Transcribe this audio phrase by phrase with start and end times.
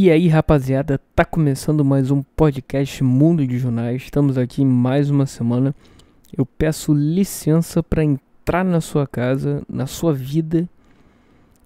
[0.00, 4.02] E aí, rapaziada, tá começando mais um podcast Mundo de Jornais.
[4.02, 5.74] Estamos aqui mais uma semana.
[6.32, 10.68] Eu peço licença para entrar na sua casa, na sua vida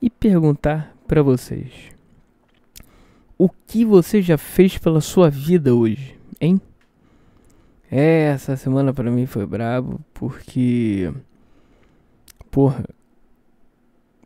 [0.00, 1.72] e perguntar para vocês:
[3.36, 6.60] O que você já fez pela sua vida hoje, hein?
[7.90, 11.12] É, essa semana para mim foi brabo porque
[12.48, 12.84] porra,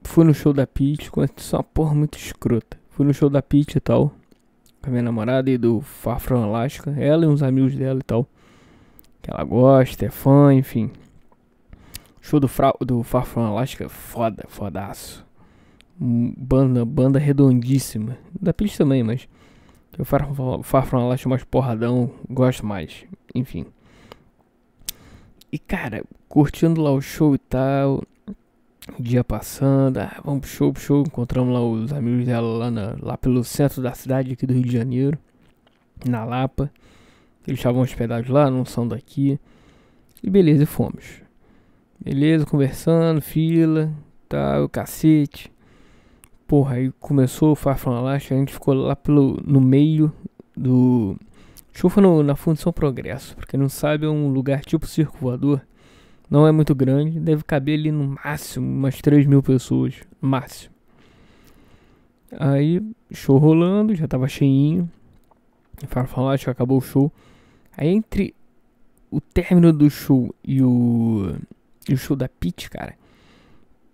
[0.03, 2.84] fui no show da Peach, só uma porra muito escrota.
[2.95, 4.15] Fui no show da Peach e tal.
[4.81, 6.95] Com a minha namorada e do Far From Alaska.
[6.97, 8.25] Ela e uns amigos dela e tal.
[9.21, 10.93] Que ela gosta, é fã, enfim.
[12.21, 13.05] Show do, Fra do
[13.37, 15.27] Alaska, foda, fodaço.
[15.99, 18.17] Banda, banda redondíssima.
[18.41, 19.29] Da Peach também, mas.
[20.05, 23.05] Far From Alaska é mais porradão, gosto mais.
[23.35, 23.67] Enfim.
[25.51, 28.05] E cara, curtindo lá o show e tal
[29.05, 31.03] dia passando, ah, vamos pro show, pro show.
[31.03, 34.63] Encontramos lá os amigos dela lá, na, lá pelo centro da cidade aqui do Rio
[34.63, 35.19] de Janeiro,
[36.05, 36.71] na Lapa.
[37.47, 39.39] Eles estavam hospedados lá, não são daqui.
[40.23, 41.23] E beleza, fomos.
[42.03, 43.93] Beleza, conversando, fila,
[44.29, 45.53] tal, cacete.
[46.47, 50.13] Porra, aí começou o Alaska, a gente ficou lá pelo, no meio
[50.57, 51.17] do...
[51.73, 55.61] Foi no, na Fundição Progresso, pra quem não sabe é um lugar tipo circo voador
[56.31, 59.95] não é muito grande, deve caber ali no máximo umas 3 mil pessoas.
[60.21, 60.75] Máximo.
[62.39, 62.81] Aí,
[63.13, 64.91] show rolando, já tava cheinho.
[66.07, 67.13] Falar, acho que acabou o show.
[67.77, 68.35] Aí entre
[69.11, 71.37] o término do show e o,
[71.89, 72.95] e o show da Pit, cara.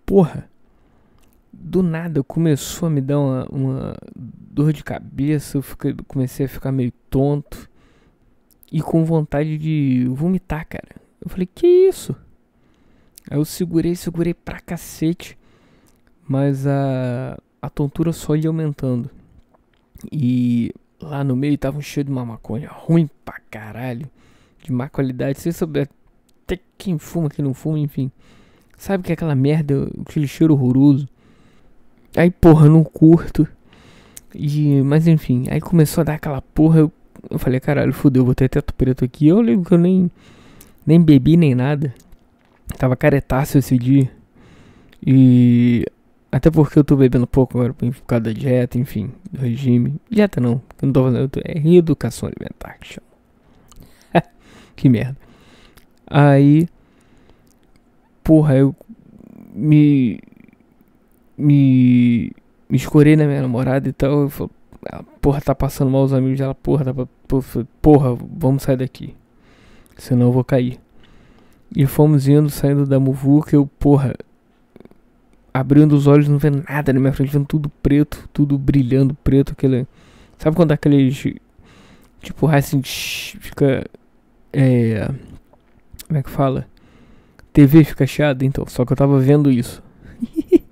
[0.05, 0.49] Porra.
[1.53, 5.57] Do nada começou a me dar uma, uma dor de cabeça.
[5.57, 7.69] Eu fiquei, comecei a ficar meio tonto.
[8.71, 10.95] E com vontade de vomitar, cara.
[11.23, 12.15] Eu falei, que isso?
[13.29, 15.37] Aí eu segurei, segurei pra cacete.
[16.27, 19.09] Mas a, a tontura só ia aumentando.
[20.11, 24.09] E lá no meio tava um cheiro de uma maconha ruim pra caralho.
[24.63, 25.39] De má qualidade.
[25.39, 25.87] Você sabe
[26.43, 28.11] até quem fuma, quem não fuma, enfim.
[28.77, 31.07] Sabe que é aquela merda, aquele cheiro horroroso.
[32.15, 33.47] Aí, porra, não curto.
[34.33, 36.79] E, mas enfim, aí começou a dar aquela porra.
[36.79, 36.91] Eu,
[37.29, 39.27] eu falei, caralho, fudeu, vou ter teto preto aqui.
[39.27, 40.09] Eu lembro que eu nem,
[40.85, 41.93] nem bebi nem nada.
[42.77, 44.09] Tava caretaço esse dia.
[45.05, 45.85] E.
[46.31, 49.99] Até porque eu tô bebendo pouco agora por causa da dieta, enfim, do regime.
[50.09, 51.29] Dieta não, eu não tô fazendo.
[51.29, 53.07] Tô, é reeducação alimentar que chama.
[54.75, 55.17] que merda.
[56.07, 56.67] Aí.
[58.23, 58.75] Porra, eu.
[59.53, 60.19] Me.
[61.37, 62.31] Me.
[62.69, 64.21] Me escorei na minha namorada e tal.
[64.21, 64.51] Eu falei,
[64.89, 66.55] ah, porra, tá passando mal os amigos dela.
[66.55, 66.93] Porra, tá,
[67.81, 69.13] porra, vamos sair daqui.
[70.01, 70.79] Senão eu vou cair.
[71.75, 74.15] E fomos indo, saindo da muvuca, eu, porra,
[75.53, 79.51] abrindo os olhos, não vendo nada na minha frente, vendo tudo preto, tudo brilhando preto,
[79.51, 79.85] aquele...
[80.39, 81.23] Sabe quando aqueles...
[82.19, 83.85] Tipo, assim, fica...
[84.51, 85.07] É...
[86.07, 86.67] Como é que fala?
[87.53, 89.83] TV fica chiada, então, só que eu tava vendo isso.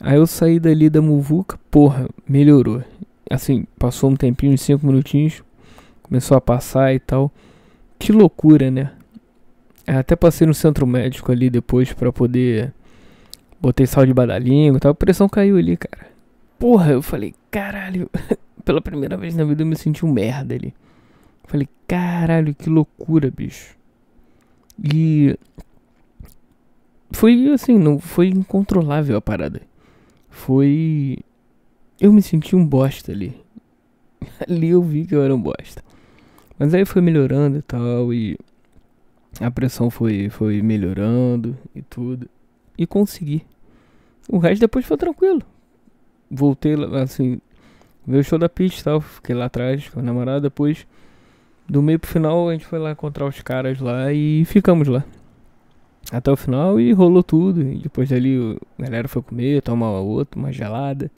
[0.00, 2.82] Aí eu saí dali da muvuca, porra, melhorou.
[3.30, 5.40] Assim, passou um tempinho, uns 5 minutinhos,
[6.02, 7.30] começou a passar e tal.
[8.04, 8.92] Que loucura, né?
[9.86, 12.70] Até passei no centro médico ali depois pra poder.
[13.58, 14.90] Botei sal de badalinho e tal.
[14.90, 16.06] A pressão caiu ali, cara.
[16.58, 18.10] Porra, eu falei, caralho.
[18.62, 20.74] Pela primeira vez na vida eu me senti um merda ali.
[21.44, 23.74] Falei, caralho, que loucura, bicho.
[24.78, 25.38] E.
[27.10, 29.62] Foi assim, não foi incontrolável a parada.
[30.28, 31.20] Foi.
[31.98, 33.34] Eu me senti um bosta ali.
[34.46, 35.82] ali eu vi que eu era um bosta.
[36.58, 38.12] Mas aí foi melhorando e tal.
[38.12, 38.38] E
[39.40, 42.28] a pressão foi, foi melhorando e tudo.
[42.76, 43.44] E consegui.
[44.28, 45.42] O resto depois foi tranquilo.
[46.30, 47.40] Voltei assim.
[48.06, 49.00] Veio o show da pista e tal.
[49.00, 50.42] Fiquei lá atrás com a namorada.
[50.42, 50.86] Depois,
[51.68, 55.04] do meio pro final, a gente foi lá encontrar os caras lá e ficamos lá.
[56.12, 57.62] Até o final e rolou tudo.
[57.62, 61.10] E depois dali a galera foi comer, tomar outra, uma gelada.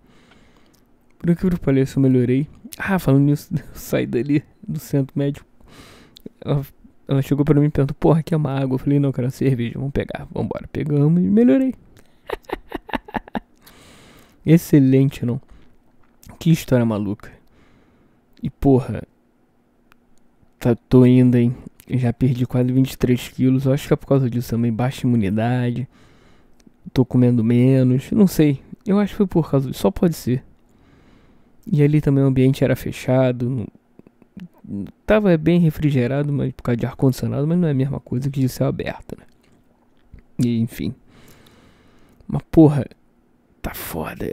[1.18, 2.48] Por que que pareça, eu melhorei.
[2.78, 5.46] Ah, falando nisso, eu saí dali do centro médico.
[7.08, 8.74] Ela chegou pra mim e perguntou, porra, aqui é uma água.
[8.74, 10.26] Eu falei, não, quero uma cerveja, vamos pegar.
[10.32, 11.74] Vambora, pegamos e melhorei.
[14.44, 15.40] Excelente, não?
[16.38, 17.32] Que história maluca.
[18.42, 19.02] E porra,
[20.58, 21.56] tá, tô indo, hein?
[21.88, 23.64] Já perdi quase 23 quilos.
[23.64, 24.72] Eu acho que é por causa disso também.
[24.72, 25.88] Baixa imunidade.
[26.92, 28.10] Tô comendo menos.
[28.10, 28.60] Não sei.
[28.84, 29.80] Eu acho que foi por causa disso.
[29.80, 30.44] Só pode ser.
[31.66, 33.66] E ali também o ambiente era fechado.
[35.04, 38.40] Tava bem refrigerado, mas por causa de ar-condicionado, mas não é a mesma coisa que
[38.40, 39.26] de céu aberto, né?
[40.38, 40.94] E, enfim.
[42.26, 42.84] Mas porra,
[43.62, 44.32] tá foda.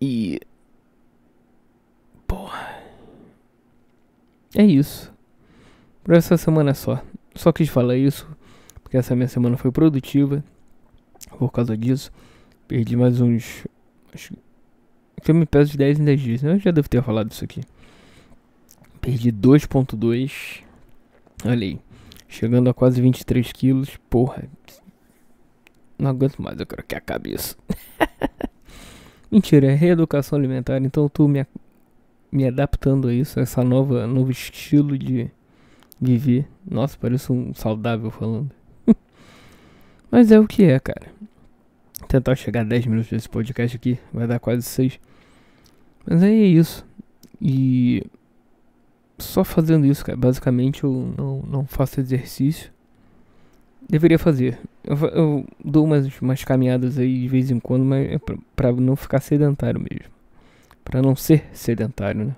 [0.00, 0.40] E.
[2.26, 2.48] Pô,
[4.54, 5.12] é isso.
[6.02, 7.02] Por essa semana só.
[7.34, 8.28] Só quis falar isso,
[8.82, 10.42] porque essa minha semana foi produtiva.
[11.38, 12.10] Por causa disso,
[12.66, 13.66] perdi mais uns.
[14.12, 14.34] Acho
[15.20, 16.54] que eu me peso de 10 em 10 dias, né?
[16.54, 17.62] Eu já devo ter falado isso aqui.
[19.00, 20.62] Perdi 2,2.
[21.44, 21.78] Olha aí.
[22.28, 23.96] Chegando a quase 23 quilos.
[24.08, 24.44] Porra.
[25.98, 27.56] Não aguento mais, eu quero que acabe isso.
[29.30, 31.46] Mentira, é reeducação alimentar, então eu tô me,
[32.32, 35.30] me adaptando a isso, a essa nova novo estilo de
[36.00, 36.48] viver.
[36.68, 38.50] Nossa, parece um saudável falando.
[40.10, 41.12] Mas é o que é, cara.
[42.08, 44.98] Tentar chegar a 10 minutos desse podcast aqui, vai dar quase 6.
[46.06, 46.84] Mas aí é isso.
[47.40, 48.04] E
[49.18, 50.16] só fazendo isso, cara.
[50.16, 52.70] Basicamente eu não, não faço exercício.
[53.88, 54.58] Deveria fazer.
[54.84, 58.72] Eu, eu dou umas, umas caminhadas aí de vez em quando, mas é pra, pra
[58.72, 60.12] não ficar sedentário mesmo.
[60.84, 62.36] Pra não ser sedentário, né?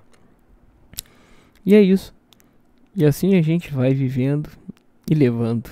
[1.65, 2.13] E é isso.
[2.95, 4.49] E assim a gente vai vivendo
[5.09, 5.69] e levando.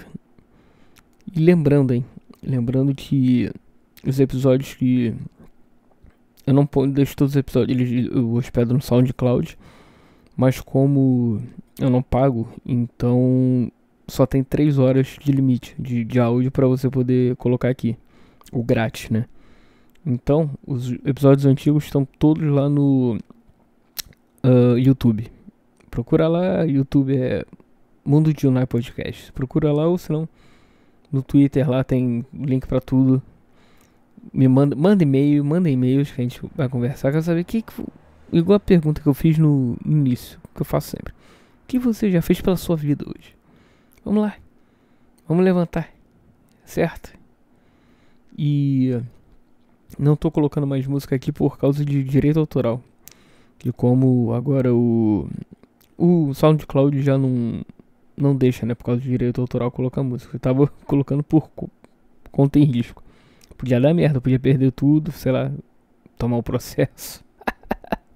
[1.34, 2.06] E lembrando, hein?
[2.42, 3.52] Lembrando que
[4.06, 5.14] os episódios que.
[6.51, 9.57] Eu não deixo todos os episódios, eu hospedo no SoundCloud.
[10.36, 11.42] Mas como
[11.80, 13.71] eu não pago, então
[14.06, 17.98] só tem 3 horas de limite de, de áudio para você poder colocar aqui.
[18.51, 19.25] O grátis, né?
[20.06, 23.18] Então, os episódios antigos estão todos lá no
[24.44, 25.31] uh, YouTube.
[25.89, 27.45] Procura lá, YouTube é
[28.04, 29.31] Mundo de Unai Podcast.
[29.31, 30.27] Procura lá ou senão
[31.09, 33.21] no Twitter lá tem link para tudo.
[34.33, 37.12] Me manda, manda e-mail, manda e-mails que a gente vai conversar.
[37.12, 37.73] Quero saber que, que
[38.31, 41.13] igual a pergunta que eu fiz no início, que eu faço sempre.
[41.13, 43.35] O que você já fez pela sua vida hoje?
[44.06, 44.35] Vamos lá.
[45.27, 45.89] Vamos levantar.
[46.65, 47.13] Certo?
[48.38, 49.00] E
[49.97, 52.81] não tô colocando mais música aqui por causa de direito autoral.
[53.63, 55.27] E como agora o
[55.97, 57.62] o SoundCloud já não
[58.18, 60.35] não deixa, né, por causa de direito autoral colocar música.
[60.35, 61.50] Eu tava colocando por
[62.31, 63.03] conta em risco.
[63.62, 65.52] Podia dar merda, podia perder tudo, sei lá,
[66.18, 67.24] tomar o processo.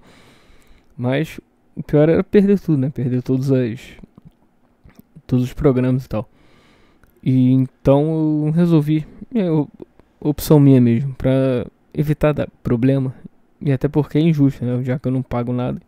[0.97, 1.39] Mas
[1.75, 2.89] o pior era perder tudo, né?
[2.89, 3.79] Perder todos as
[5.27, 6.27] todos os programas e tal.
[7.21, 9.05] E então eu resolvi,
[9.35, 9.45] é
[10.19, 13.13] opção minha mesmo, pra evitar dar problema.
[13.61, 14.83] E até porque é injusto, né?
[14.83, 15.79] Já que eu não pago nada.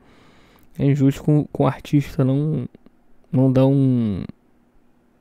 [0.77, 2.69] É injusto com, com o artista não,
[3.31, 4.23] não dar um,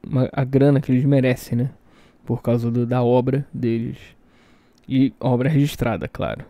[0.07, 1.71] uma, a grana que eles merecem, né?
[2.27, 4.16] Por causa do, da obra deles.
[4.89, 6.45] E obra registrada, claro.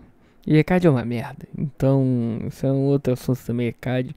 [0.47, 1.49] E ECAD é uma merda.
[1.57, 4.15] Então, isso é um outro assunto também, ECAD.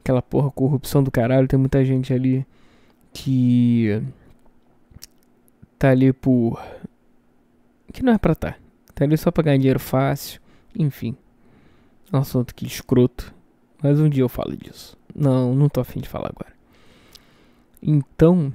[0.00, 1.46] Aquela porra, corrupção do caralho.
[1.46, 2.46] Tem muita gente ali
[3.12, 4.02] que
[5.78, 6.62] tá ali por.
[7.92, 8.56] que não é pra tá.
[8.94, 10.40] Tá ali só pra ganhar dinheiro fácil.
[10.78, 11.16] Enfim.
[12.12, 13.34] É um assunto que escroto.
[13.82, 14.96] Mas um dia eu falo disso.
[15.14, 16.52] Não, não tô afim de falar agora.
[17.82, 18.52] Então,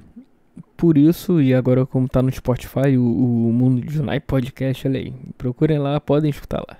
[0.76, 5.00] por isso, e agora como tá no Spotify, o, o Mundo de Junai Podcast, olha
[5.00, 5.12] aí.
[5.36, 6.76] Procurem lá, podem escutar lá.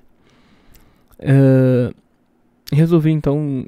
[1.20, 1.94] Uh,
[2.72, 3.66] resolvi então.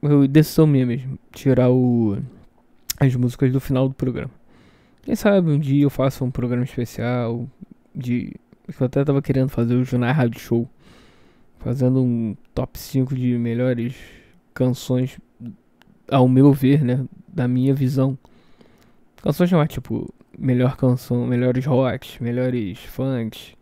[0.00, 1.18] Eu, decisão minha mesmo.
[1.32, 2.18] Tirar o
[2.98, 4.30] as músicas do final do programa.
[5.02, 7.48] Quem sabe um dia eu faço um programa especial
[7.94, 8.34] de.
[8.68, 10.68] Eu até tava querendo fazer o Junai Rádio Show.
[11.58, 13.94] Fazendo um top 5 de melhores
[14.52, 15.18] canções,
[16.08, 17.04] ao meu ver, né?
[17.28, 18.18] Da minha visão.
[19.22, 23.54] Canções chamar tipo melhor canção, melhores rocks, melhores funks,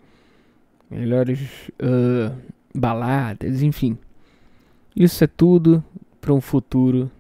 [0.91, 2.35] melhores uh,
[2.75, 3.99] baladas, enfim.
[4.97, 5.85] Isso é tudo
[6.21, 7.11] para um futuro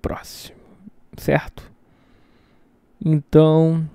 [0.00, 0.58] próximo
[1.20, 1.70] certo?
[3.04, 3.88] Então,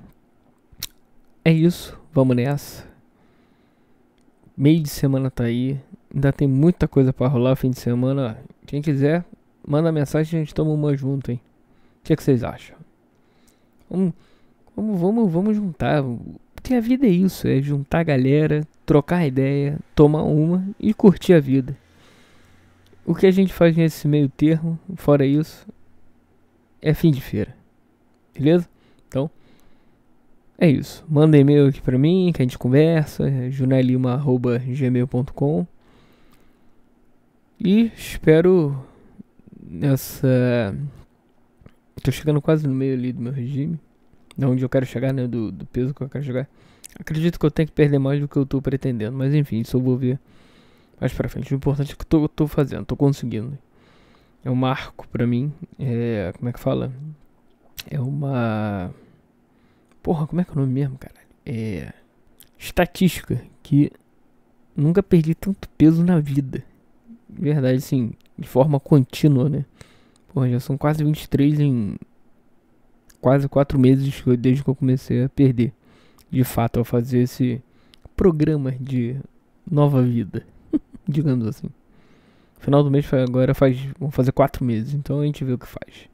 [1.43, 1.99] é isso.
[2.13, 2.85] Vamos nessa.
[4.55, 5.79] Meio de semana tá aí.
[6.13, 8.37] Ainda tem muita coisa para rolar fim de semana.
[8.67, 9.25] Quem quiser,
[9.67, 11.41] manda mensagem e a gente toma uma junto, hein?
[12.01, 12.77] O que, é que vocês acham?
[13.89, 14.13] Vamos,
[14.75, 16.03] vamos, vamos, vamos juntar.
[16.53, 21.33] Porque a vida é isso, é juntar a galera, trocar ideia, tomar uma e curtir
[21.33, 21.77] a vida.
[23.05, 25.67] O que a gente faz nesse meio termo, fora isso,
[26.81, 27.53] é fim de feira.
[28.33, 28.65] Beleza?
[29.07, 29.29] Então,
[30.57, 31.05] é isso.
[31.09, 33.51] Manda e-mail aqui pra mim, que a gente conversa.
[33.51, 35.67] Junelima.gmail.com
[37.59, 38.81] E espero
[39.61, 40.73] nessa...
[42.03, 43.79] Tô chegando quase no meio ali do meu regime.
[44.37, 45.27] De onde eu quero chegar, né?
[45.27, 46.47] Do, do peso que eu quero chegar.
[46.99, 49.17] Acredito que eu tenho que perder mais do que eu tô pretendendo.
[49.17, 50.19] Mas enfim, isso eu vou ver
[50.99, 51.53] mais pra frente.
[51.53, 53.57] O importante é que eu tô, tô fazendo, tô conseguindo
[54.43, 55.53] é um marco para mim.
[55.79, 56.91] É, como é que fala?
[57.89, 58.93] É uma.
[60.01, 61.15] Porra, como é que é o nome mesmo, cara?
[61.45, 61.93] É.
[62.59, 63.41] Estatística.
[63.61, 63.91] Que
[64.75, 66.63] nunca perdi tanto peso na vida.
[67.29, 68.13] Verdade, sim.
[68.37, 69.65] de forma contínua, né?
[70.33, 71.95] Porra, já são quase 23 em
[73.21, 75.71] quase 4 meses desde que eu comecei a perder.
[76.29, 77.61] De fato, a fazer esse
[78.15, 79.15] programa de
[79.69, 80.45] nova vida,
[81.07, 81.69] digamos assim.
[82.59, 85.67] Final do mês agora faz, vamos fazer 4 meses, então a gente vê o que
[85.67, 86.09] faz.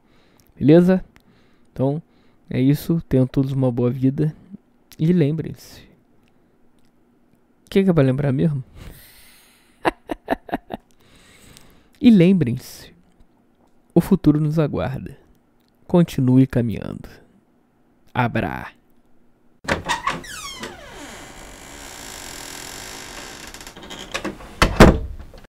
[0.57, 1.03] Beleza?
[1.71, 2.01] Então,
[2.49, 3.01] é isso.
[3.07, 4.35] Tenham todos uma boa vida.
[4.97, 5.81] E lembrem-se.
[7.65, 8.61] O que, que é pra lembrar mesmo?
[12.01, 12.98] e lembrem-se.
[13.99, 15.17] O futuro nos aguarda.
[15.85, 17.09] Continue caminhando.
[18.13, 18.78] Abra.